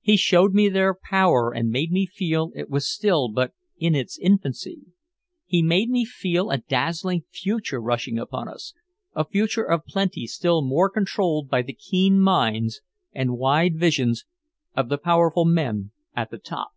He 0.00 0.16
showed 0.16 0.54
me 0.54 0.70
their 0.70 0.94
power 0.94 1.52
and 1.54 1.68
made 1.68 1.92
me 1.92 2.06
feel 2.06 2.50
it 2.54 2.70
was 2.70 2.88
still 2.88 3.28
but 3.28 3.52
in 3.76 3.94
its 3.94 4.18
infancy. 4.18 4.80
He 5.44 5.60
made 5.62 5.90
me 5.90 6.02
feel 6.06 6.48
a 6.48 6.56
dazzling 6.56 7.24
future 7.30 7.78
rushing 7.78 8.18
upon 8.18 8.48
us, 8.48 8.72
a 9.14 9.26
future 9.26 9.64
of 9.70 9.84
plenty 9.84 10.26
still 10.26 10.62
more 10.64 10.88
controlled 10.88 11.50
by 11.50 11.60
the 11.60 11.74
keen 11.74 12.18
minds 12.18 12.80
and 13.12 13.36
wide 13.36 13.78
visions 13.78 14.24
of 14.74 14.88
the 14.88 14.96
powerful 14.96 15.44
men 15.44 15.90
at 16.14 16.30
the 16.30 16.38
top. 16.38 16.70